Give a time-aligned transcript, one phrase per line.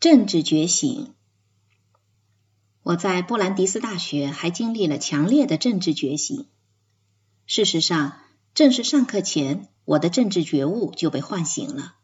[0.00, 1.12] 政治觉醒。
[2.84, 6.46] 我在布兰迪斯大学还经历了强烈的政治觉醒。
[7.46, 8.20] 事实上，
[8.54, 11.96] 正是上课前，我的政治觉悟就被唤醒了。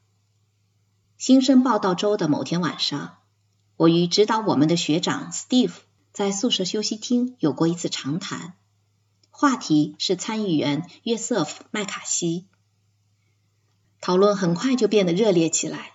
[1.18, 3.18] 新生报道周的某天晚上，
[3.76, 5.74] 我与指导我们的学长 Steve
[6.12, 8.54] 在宿舍休息厅有过一次长谈，
[9.30, 12.48] 话题是参议员约瑟夫·麦卡锡。
[14.00, 15.92] 讨论很快就变得热烈起来。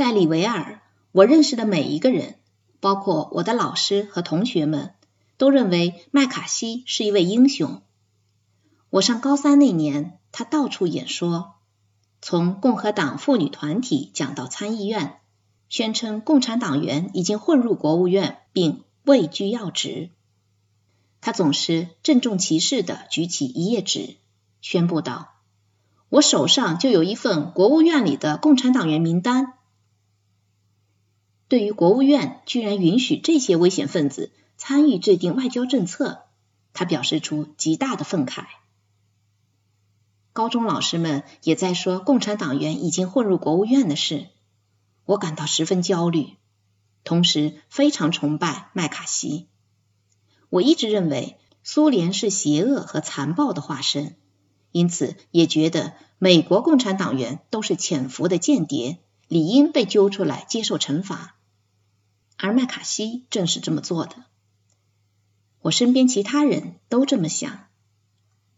[0.00, 0.80] 在里维尔，
[1.12, 2.36] 我认识的每一个人，
[2.80, 4.94] 包括我的老师和同学们，
[5.36, 7.82] 都认为麦卡锡是一位英雄。
[8.88, 11.56] 我上高三那年，他到处演说，
[12.22, 15.18] 从共和党妇女团体讲到参议院，
[15.68, 20.08] 宣称共产党员已经混入国务院并位居要职。
[21.20, 24.16] 他总是郑重其事地举起一页纸，
[24.62, 25.34] 宣布道。
[26.08, 29.52] 我手上就有一份国务院里的共产党员名单。
[31.50, 36.20] 对于国务院居然允许这些危险分子参与制定外交政策，
[36.72, 38.44] 他表示出极大的愤慨。
[40.32, 44.28] 高中老师们也在说共产党员已经混入国务院的事，
[45.04, 46.36] 我感到十分焦虑，
[47.02, 49.48] 同时非常崇拜麦卡锡。
[50.50, 54.14] 我一直认为苏联是邪恶和残暴的化身。
[54.70, 61.34] 因此，也觉得美国共产党员都是潜伏的间谍，理应被揪出来接受惩罚。
[62.40, 64.16] 而麦卡锡正是这么做的。
[65.60, 67.66] 我身边其他人都这么想。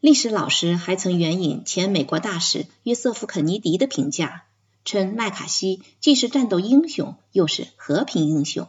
[0.00, 4.44] 历史老师还曾援引前美国大使约瑟夫·肯尼迪的评价，
[4.84, 8.68] 称麦卡锡既是战斗英雄，又是和平英雄。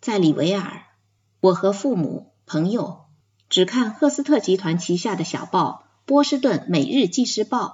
[0.00, 0.86] 在里维尔，
[1.40, 3.06] 我和父母、朋友。
[3.48, 7.66] 只看赫斯特集团旗下的小报《波士顿每日纪事报》，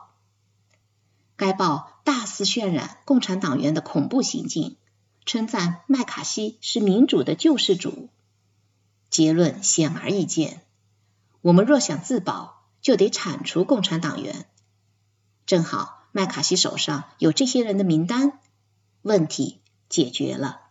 [1.36, 4.78] 该报大肆渲染共产党员的恐怖行径，
[5.26, 8.08] 称赞麦卡锡是民主的救世主。
[9.10, 10.62] 结论显而易见：
[11.42, 14.46] 我们若想自保，就得铲除共产党员。
[15.44, 18.40] 正好麦卡锡手上有这些人的名单，
[19.02, 20.62] 问题解决了。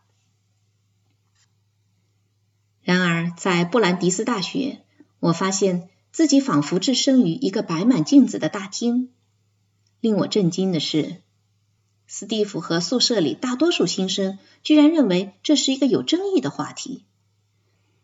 [2.81, 4.81] 然而，在布兰迪斯大学。
[5.19, 9.09] 我发现自己仿佛置身于一个摆满镜子的大厅。
[10.01, 11.23] 令我震惊的是，
[12.07, 17.03] 斯蒂夫和宿舍里大多数新生居然认为这是一个有争议的话题。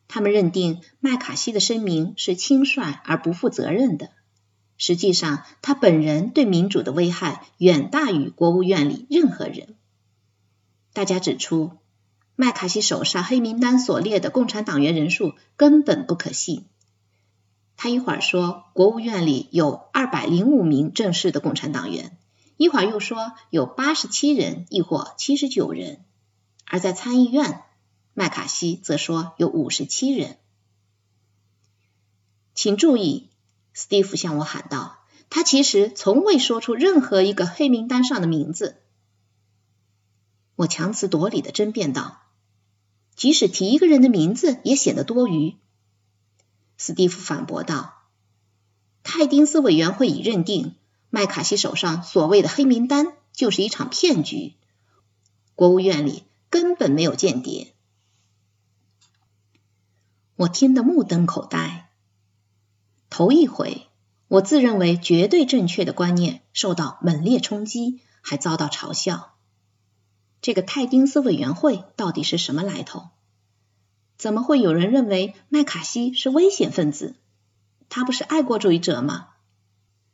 [0.08, 4.10] 他们认定麦卡锡的声明是轻率而不负责任的。
[4.78, 9.76] 实际上，他本人对民主的危害远大于国务院里任何人。
[10.92, 11.74] 大家指出，
[12.36, 16.66] 麦卡锡手上黑名单所列的共产党员人数根本不可信。
[17.78, 22.18] 他一会儿说国务院里有二百零五名正式的共产党员，
[22.62, 26.06] 一会儿又说有八十七人，亦或七十九人。
[26.64, 27.64] 而在参议院，
[28.14, 30.38] 麦卡锡则说有五十七人。
[32.54, 33.32] 请注意，
[33.74, 35.00] 斯蒂夫向我喊道
[35.32, 38.80] ：“他其实从未说出任何一个黑名单上的名字。”
[40.56, 42.22] 我强词夺理的争辩道
[43.16, 45.56] ：“即使提一个人的名字，也显得多余。”
[46.78, 48.04] 斯蒂夫反驳道
[49.02, 50.76] ：“泰丁斯委员会已认定，
[51.12, 54.56] 麦卡锡手上所谓的黑名单就是一场骗局。
[55.54, 57.74] 国务院里根本没有间谍。”
[60.38, 61.92] 我听得目瞪口呆。
[63.10, 63.88] 头一回，
[64.28, 69.36] 我自认为绝对正确的观念受到猛烈冲击，还遭到嘲笑。
[70.42, 73.10] 这个泰丁斯委员会到底是什么来头？
[74.18, 77.16] 怎么会有人认为麦卡锡是危险分子？
[77.90, 79.28] 他不是爱国主义者吗？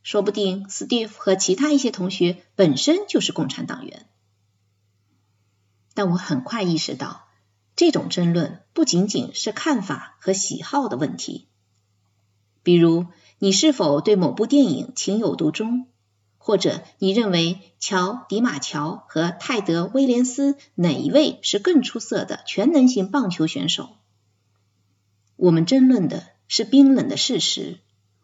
[0.07, 4.05] 说不定斯蒂夫和其他一些同学本身就是共产党员。
[5.93, 7.27] 但我很快意识到，
[7.75, 11.49] 这种争论不仅仅是看法和喜好的问题。
[12.63, 13.07] 比如，
[13.37, 15.87] 你是否对某部电影情有独钟，
[16.37, 23.89] 或者你认为乔·迪马乔和泰德·威廉斯哪一位是更出色的全能型棒球选手？
[25.35, 27.79] 我们争论的是冰冷的事实，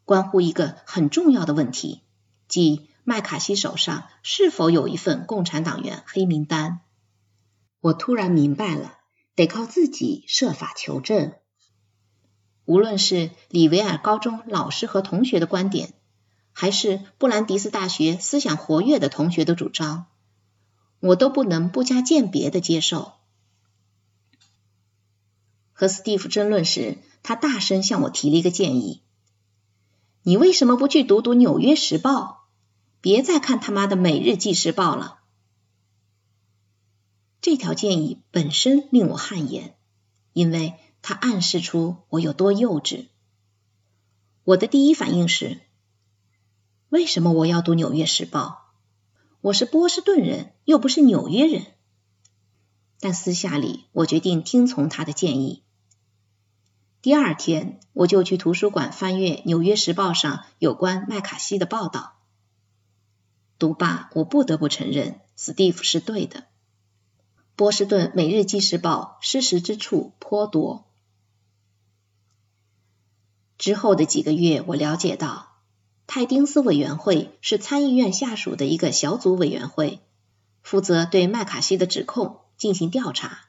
[0.06, 2.02] 关乎一个很重要的问题，
[2.48, 6.82] 即麦卡锡手上是否有一份共产党员黑名单。
[7.82, 8.98] 我突然明白了，
[9.36, 11.34] 得靠自己设法求证。
[12.66, 15.94] 无论是里维尔高中老师和同学的观点，
[16.54, 20.06] 还是布兰迪斯大学思想活跃的同学的主张，
[21.02, 23.14] 我都不能不加鉴别的接受。
[25.74, 29.02] 和斯蒂夫争论时，他大声向我提了一个建议
[30.26, 32.22] ：“你为什么不去读读《纽约时报》？
[33.02, 35.20] 别再看他妈的《每日纪事报》了。”
[37.42, 39.76] 这条建议本身令我汗颜，
[40.32, 43.08] 因为它暗示出我有多幼稚。
[44.46, 45.60] 我的第一反应是：
[46.88, 48.48] 为什么我要读《纽约时报》？
[49.42, 51.66] 我是波士顿人，又不是纽约人。
[53.02, 55.64] 但私下里，我决定听从他的建议。
[57.04, 62.14] 第二天，我就去图书馆翻阅《纽约时报》上有关麦卡锡的报道。
[63.60, 66.46] 读罢，我不得不承认，史蒂夫是对的。
[67.58, 70.86] 波士顿《每日纪事报》失实之处颇多。
[73.58, 75.58] 之后的几个月，我了解到，
[76.08, 80.00] 泰丁斯委员会是参议院下属的一个小组委员会，
[80.62, 83.40] 负责对麦卡锡的指控进行调查。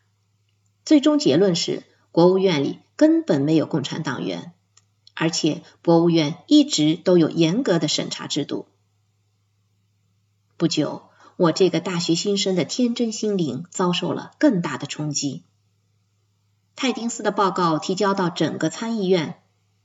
[0.85, 4.53] 最终结论是，国务院里根本没有共产党员，
[5.15, 8.69] 而且国务院一直都有严格的审查制度。
[10.57, 15.43] 不久，我这个大学新生的天真心灵遭受了更大的冲击。
[16.77, 19.43] 泰丁斯的报告提交到整个参议院。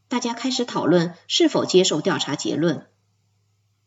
[0.07, 2.85] 大家开始讨论是否接受调查结论，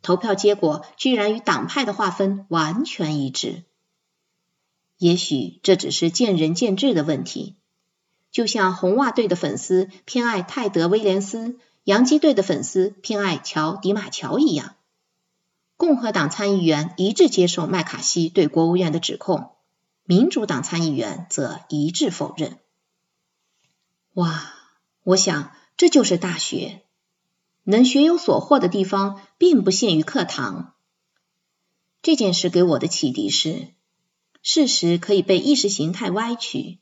[0.03, 3.63] 投票结果居然与党派的划分完全一致。
[4.99, 7.55] 也许这只是见仁见智的问题，
[8.33, 14.75] 就像红袜队的粉丝偏爱泰德·威廉斯，洋基队的粉丝偏爱乔·迪马乔一样。
[15.77, 19.53] 共和党参议员一致接受麦卡锡对国务院的指控，
[20.05, 22.59] 民主党参议员则一致否认。
[24.15, 24.53] 哇，
[25.05, 25.53] 我想。
[25.75, 26.83] 这就是大学，
[27.65, 30.75] 能学有所获的地方并不限于课堂。
[32.03, 33.69] 这件事给我的启迪是：
[34.43, 36.79] 事实可以被意识形态歪曲，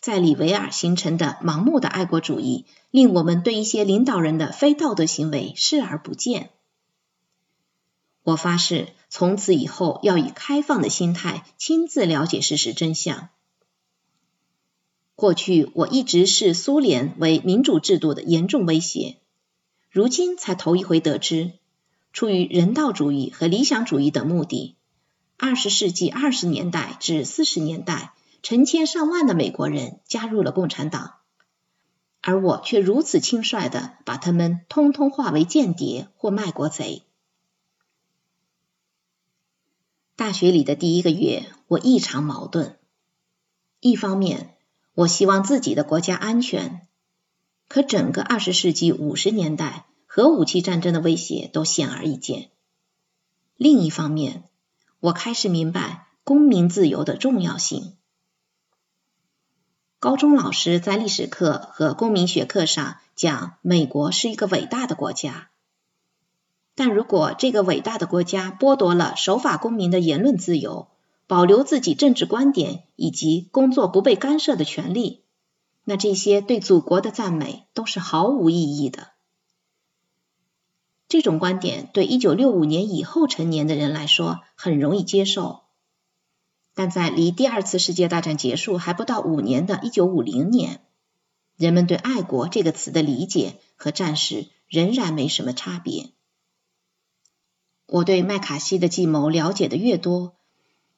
[0.00, 6.50] 在里维尔形成的盲目的爱国主义，令我们对一些领导人的非道德行为视而不见。
[8.22, 13.30] 我发誓，从此以后要以开放的心态亲自了解事实真相。
[15.16, 19.16] 过去我一直视苏联为民主制度的严重威胁，
[19.90, 21.54] 如今才头一回得知，
[22.12, 24.76] 出于人道主义和理想主义等目的，
[25.36, 28.12] 二十世纪二十年代至四十年代，
[28.42, 31.14] 成千上万的美国人加入了共产党，
[32.20, 37.02] 而我却如此轻率的把他们通通化为间谍或卖国贼。
[40.16, 42.76] 大学里的第一个月，我异常矛盾，
[43.80, 44.54] 一方面。
[44.94, 46.88] 我希望自己的国家安全，
[47.68, 52.50] 可整个二十世纪五十年代，核武器战争的威胁都显而易见。
[53.56, 54.42] 另一方面，
[54.98, 57.97] 我开始明白公民自由的重要性。
[60.00, 65.50] 高中老师在历史课和公民学课上讲，美国是一个伟大的国家，
[66.76, 70.86] 但如果这个伟大的国家剥夺了守法公民的言论自由，
[71.26, 75.24] 保留自己政治观点以及工作不被干涉的权利，
[75.82, 79.08] 那这些对祖国的赞美都是毫无意义的。
[81.08, 85.62] 这种观点对一九六五年以后成年的人来说很容易接受，
[86.78, 90.80] 但在离第二次世界大战结束还不到五年的一九五零年，
[91.56, 96.10] 人们对“爱国”这个词的理解和战时仍然没什么差别。
[97.86, 100.36] 我对麦卡锡的计谋了解的越多。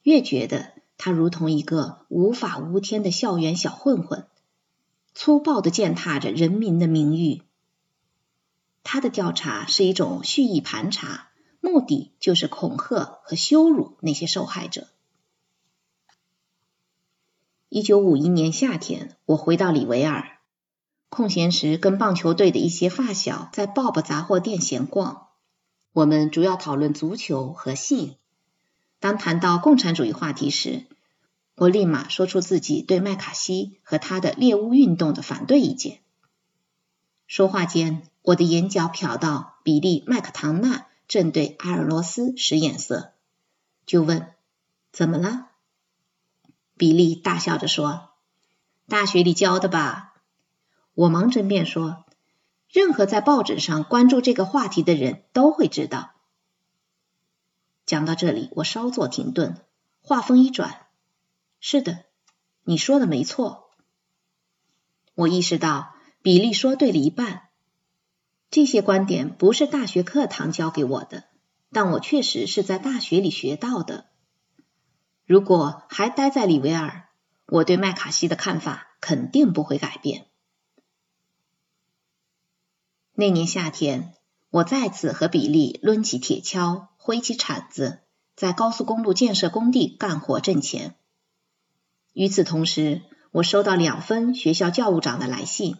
[0.02, 4.26] 越觉得他如同一个无法无天的校园小混混，
[5.14, 7.40] 粗暴的践踏着人民的名誉。
[8.82, 11.30] 他的调查是一种蓄意盘查，
[11.62, 14.86] 目的就是恐吓和羞辱那些受害者。
[17.72, 20.40] 一九五一年夏天，我回到里维尔，
[21.08, 25.28] 空闲时跟棒球队的一些发小在 Bob 杂货店闲逛，
[25.92, 28.16] 我们主要讨论足球和性。
[28.98, 30.86] 当谈到共产主义话题时，
[31.54, 36.00] 我立马说出自己对麦卡锡和他的猎巫运动的反对意见。
[37.28, 43.12] 说话间，我的眼角瞟到比利·麦克唐纳正对阿尔罗斯使眼色，
[43.86, 44.26] 就问
[44.90, 45.46] ：“怎么了？”
[46.80, 48.08] 比利大笑着说
[48.88, 50.14] ：“大学里教的吧？”
[50.96, 52.06] 我忙争辩说
[52.72, 56.12] ：“任何在报纸上关注这个话题的人都会知道。”
[57.84, 59.58] 讲到这里，我稍作停顿，
[60.00, 60.86] 话锋一转
[61.60, 62.06] ：“是的，
[62.64, 63.68] 你说的没错。”
[65.14, 67.50] 我意识到比利说对了一半。
[68.50, 71.24] 这些观点不是大学课堂教给我的，
[71.72, 74.06] 但我确实是在大学里学到的。
[75.30, 77.04] 如果还待在里维尔，
[77.46, 80.26] 我对麦卡锡的看法肯定不会改变。
[83.14, 84.12] 那年夏天，
[84.50, 86.88] 我再次和比利抡起铁锹。
[86.96, 88.00] 挥起铲子，
[88.34, 90.96] 在高速公路建设工地干活挣钱。
[92.12, 95.76] 与此同时，我收到两封学校教务长的来信。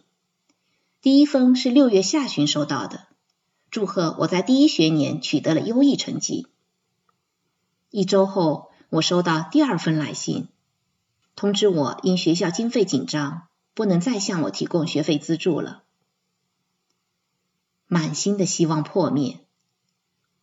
[1.01, 3.09] 第一封是六月下旬收到的，
[3.69, 6.47] 祝贺我在第一学年取得了优异成绩。
[7.89, 10.49] 一周后，我收到第二封来信，
[11.37, 15.83] 通知我因学校经费紧张，不能再向我提供学费资助了。
[17.87, 19.39] 满心的希望破灭，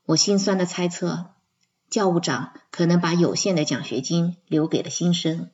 [0.06, 1.34] 我心酸的猜测，
[1.90, 5.50] 教务长可能把有限的奖学金留给了新生，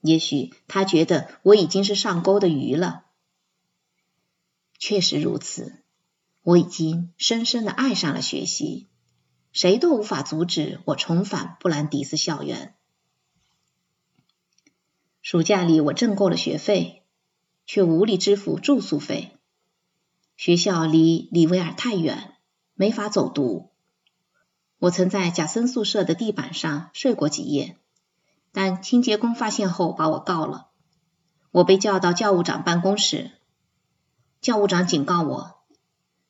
[0.00, 3.06] 也许他觉得我已经是上钩的鱼了。
[4.78, 5.82] 确实如此，
[6.42, 8.86] 我已经深深的爱上了学习。
[9.52, 12.74] 谁都无法阻止我重返布兰迪斯校园。
[15.20, 17.04] 暑假里，我挣够了学费，
[17.66, 19.36] 却无力支付住宿费。
[20.36, 22.36] 学校离里维尔太远，
[22.74, 23.70] 没法走读。
[24.78, 27.76] 我曾在贾森宿舍的地板上睡过几夜，
[28.50, 30.70] 但清洁工发现后把我告了。
[31.52, 33.30] 我被叫到教务长办公室，
[34.40, 35.60] 教务长警告我，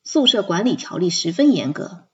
[0.02, 2.08] 宿舍管理条例十分严格。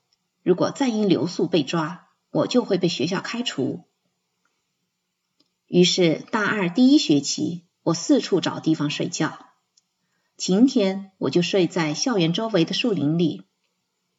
[0.49, 3.83] 如果再因留宿被抓，我就会被学校开除。
[5.67, 9.45] 于是大二第一学期，我四处找地方睡觉。
[10.37, 13.43] 晴天我就睡在校园周围的树林里，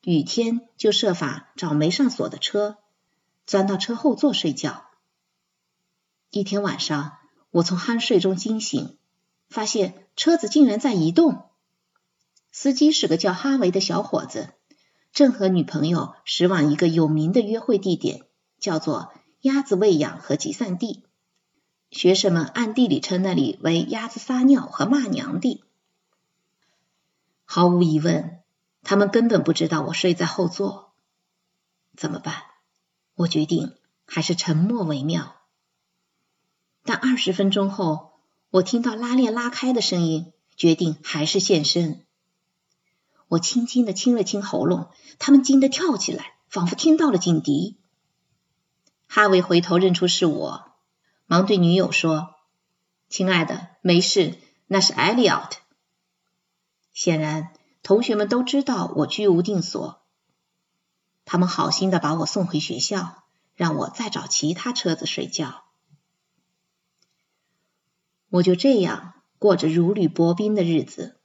[0.05, 2.79] 雨天就设法找没上锁的车，
[3.45, 4.85] 钻到车后座睡觉。
[6.31, 7.19] 一天晚上，
[7.51, 8.97] 我从酣睡中惊醒，
[9.49, 11.47] 发现车子竟然在移动，
[12.53, 14.55] 司机是个叫哈维的小伙子。
[15.13, 18.27] 正和女朋友驶往一个有名的约会地点，
[18.59, 21.05] 叫做鸭子喂养和集散地。
[21.91, 25.65] 学生们暗地里称那里为鸭子撒尿和骂娘地。
[27.45, 28.39] 毫无疑问，
[28.83, 30.93] 他们根本不知道我睡在后座。
[31.97, 32.43] 怎么办？
[33.17, 33.75] 我决定
[34.07, 35.35] 还是沉默为妙。
[36.85, 38.13] 但二十分钟后，
[38.51, 42.07] 我听到拉链拉开的声音，决定还是现身。
[43.31, 47.79] 我轻轻的清了清喉咙，他们惊得跳起来，仿佛听到了警笛。
[49.07, 50.73] 哈维回头认出是我，
[51.27, 52.35] 忙对女友说
[53.09, 55.61] ：“亲爱的，没事，那是艾利奥特。”
[56.93, 57.53] 显然，
[57.85, 60.03] 同学们都知道我居无定所，
[61.25, 63.23] 他们好心的把我送回学校，
[63.55, 65.63] 让我再找其他车子睡觉。
[68.29, 71.20] 我就这样过着如履薄冰的日子。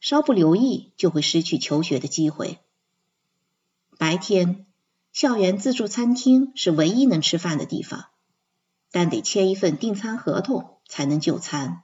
[0.00, 2.58] 稍不留意，就会失去求学的机会。
[3.98, 4.66] 白天，
[5.12, 8.06] 校园自助餐厅是唯一能吃饭的地方，
[8.90, 11.82] 但得签一份订餐合同才能就餐。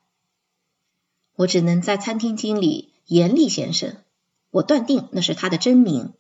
[1.34, 3.98] 我只能在餐厅经理严厉先生，
[4.50, 6.14] 我断定那是他的真名，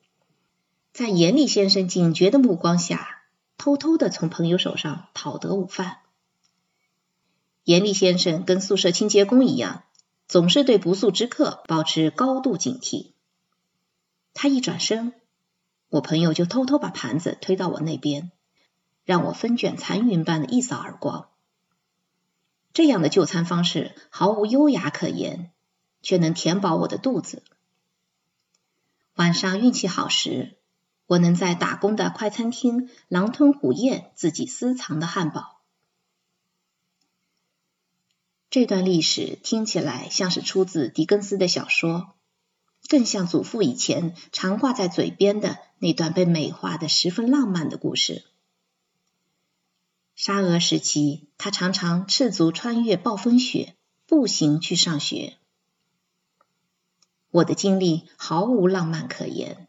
[0.92, 3.22] 在严厉先生警觉的目光下，
[3.56, 6.00] 偷偷的从朋友手上讨得午饭。
[7.64, 9.84] 严厉先生跟宿舍清洁工一样。
[10.28, 13.12] 总是对不速之客保持高度警惕。
[14.34, 15.14] 他一转身，
[15.88, 18.32] 我朋友就偷偷把盘子推到我那边，
[19.04, 21.28] 让我风卷残云般的一扫而光。
[22.72, 25.52] 这样的就餐方式毫无优雅可言，
[26.02, 27.42] 却能填饱我的肚子。
[29.14, 30.58] 晚上运气好时，
[31.06, 35.55] 我能在打工的快餐厅狼吞虎咽自己私藏的汉堡。
[38.56, 42.14] 这段历史听起来像是出自狄更斯的小说，
[42.88, 48.24] 更像祖父以前常挂在嘴边的那段被美化的十分浪漫的故事。
[50.14, 55.36] 沙俄时期，他常常赤足穿越暴风雪，步行去上学。
[57.30, 59.68] 我的经历毫无浪漫可言，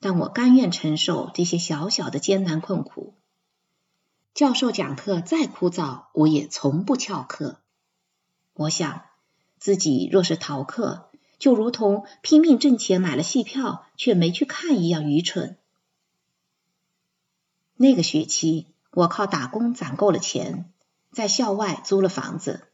[0.00, 3.14] 但我甘愿承受这些小小的艰难困苦。
[4.34, 7.60] 教授讲课再枯燥，我也从不翘课。
[8.56, 9.04] 我想，
[9.58, 15.58] 自己若是逃课，就如同拼命挣钱买了戏票却没去看一样愚蠢。
[17.76, 20.72] 那个学期，我靠打工攒够了钱，
[21.12, 22.68] 在校外租了房子。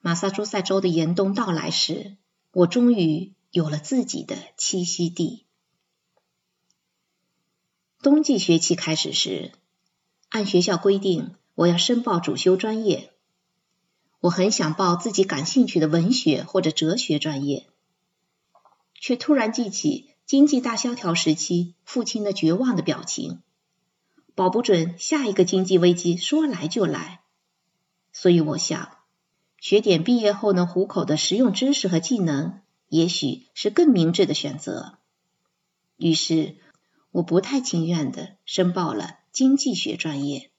[0.00, 2.16] 马萨诸塞州的严冬到来时，
[2.52, 5.44] 我终于有了自己的栖息地。
[8.00, 9.50] 冬季学期开始时，
[10.28, 13.12] 按学校规定，我要申报主修专业。
[14.20, 17.66] 我很想报自己感兴趣的文学或者哲学专业，
[18.94, 23.42] 却突然记起经济大萧条时期父亲的绝望的表情，
[24.34, 27.20] 保不准下一个经济危机说来就来。
[28.12, 28.98] 所以我想，
[29.60, 34.98] 学点毕业后能糊口的实用知识和技能，也许是更明智的选择。
[35.96, 36.56] 于是，
[37.12, 40.50] 我不太情愿的申报了经济学专业。